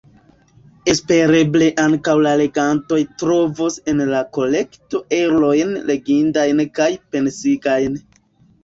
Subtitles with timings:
[0.93, 8.05] Espereble ankaŭ la legantoj trovos en la kolekto erojn legindajn kaj pensigajn.¨